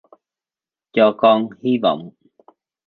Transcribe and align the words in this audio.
Cho 0.95 1.11
con 1.21 1.47
hi 1.61 1.77
vọng 1.83 2.05